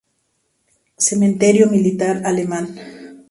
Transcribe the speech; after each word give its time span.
Cementerio 1.07 1.65
militar 1.75 2.15
alemán. 2.31 2.65